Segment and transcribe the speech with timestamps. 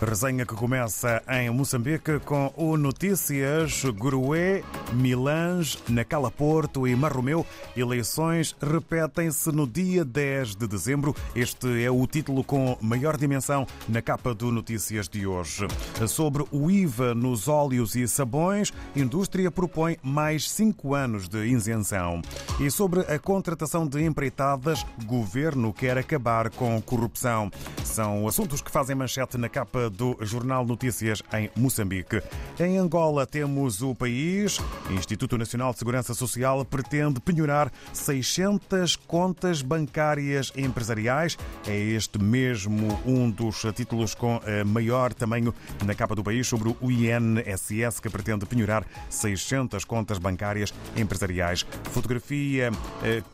[0.00, 4.62] Resenha que começa em Moçambique com o Notícias Gurué,
[4.92, 7.44] Milange, Nacala Porto e Marromeu.
[7.76, 11.16] Eleições repetem-se no dia 10 de dezembro.
[11.34, 15.66] Este é o título com maior dimensão na capa do Notícias de hoje.
[16.06, 22.22] Sobre o IVA nos óleos e sabões, indústria propõe mais cinco anos de isenção.
[22.60, 27.50] E sobre a contratação de empreitadas, governo quer acabar com corrupção.
[27.84, 32.22] São assuntos que fazem manchete na capa do Jornal Notícias em Moçambique.
[32.58, 34.58] Em Angola temos o país.
[34.88, 41.36] O Instituto Nacional de Segurança Social pretende penhorar 600 contas bancárias empresariais.
[41.66, 46.90] É este mesmo um dos títulos com maior tamanho na capa do país sobre o
[46.90, 51.66] INSS que pretende penhorar 600 contas bancárias empresariais.
[51.92, 52.70] Fotografia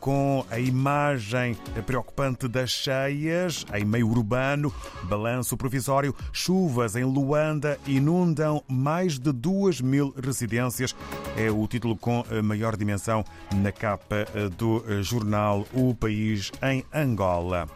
[0.00, 4.72] com a imagem preocupante das cheias em meio urbano,
[5.04, 6.14] balanço provisório,
[6.44, 10.94] chuvas em Luanda inundam mais de 2 mil residências.
[11.38, 14.26] É o título com maior dimensão na capa
[14.58, 17.66] do jornal O País em Angola.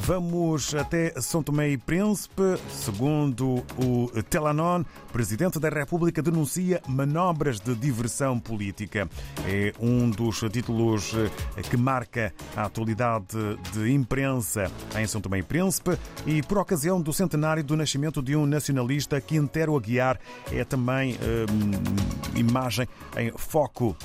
[0.00, 2.42] Vamos até São Tomé e Príncipe.
[2.70, 9.08] Segundo o Telanon, Presidente da República denuncia manobras de diversão política.
[9.46, 11.12] É um dos títulos
[11.68, 13.36] que marca a atualidade
[13.72, 18.34] de imprensa em São Tomé e Príncipe e por ocasião do centenário do nascimento de
[18.34, 20.18] um nacionalista, Quintero Aguiar,
[20.50, 23.96] é também hum, imagem em foco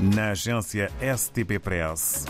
[0.00, 2.26] na agência STP Press.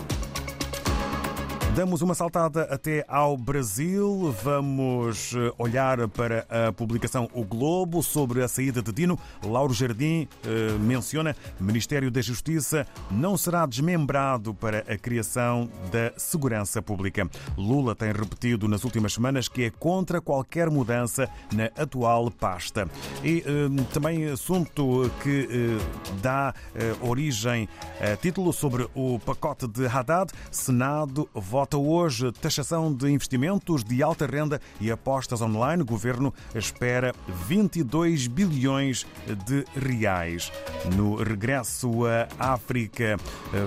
[1.75, 4.33] Damos uma saltada até ao Brasil.
[4.41, 9.19] Vamos olhar para a publicação O Globo sobre a saída de Dino.
[9.43, 16.81] Lauro Jardim eh, menciona Ministério da Justiça não será desmembrado para a criação da segurança
[16.81, 17.29] pública.
[17.57, 22.87] Lula tem repetido nas últimas semanas que é contra qualquer mudança na atual pasta.
[23.21, 26.53] E eh, também assunto que eh, dá
[27.01, 27.67] origem
[27.99, 30.31] a título sobre o pacote de Haddad.
[30.49, 35.81] Senado vota Vota hoje taxação de investimentos de alta renda e apostas online.
[35.81, 37.11] O governo espera
[37.47, 39.03] 22 bilhões
[39.47, 40.51] de reais.
[40.95, 43.17] No regresso à África,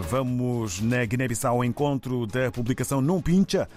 [0.09, 3.69] vamos na Guiné-Bissau ao encontro da publicação Não Pincha.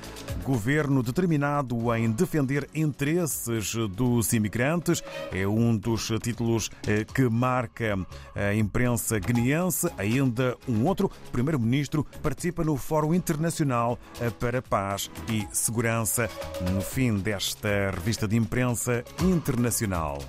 [0.44, 5.02] Governo determinado em defender interesses dos imigrantes.
[5.32, 6.70] É um dos títulos
[7.16, 7.98] que marca
[8.36, 9.90] a imprensa guineense.
[9.98, 13.98] Ainda um outro primeiro-ministro participa no Fórum Internacional
[14.40, 16.30] para Paz e Segurança
[16.72, 20.20] no fim desta revista de imprensa internacional.